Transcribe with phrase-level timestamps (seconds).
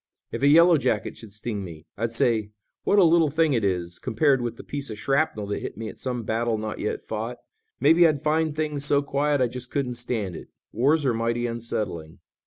[0.31, 2.53] If a yellow jacket should sting me, I'd say
[2.85, 5.89] what a little thing it is, compared with the piece of shrapnel that hit me
[5.89, 7.37] at some battle not yet fought.
[7.79, 10.49] Maybe I'd find things so quiet I just couldn't stand it.
[10.73, 12.17] Wars are mighty unsettling."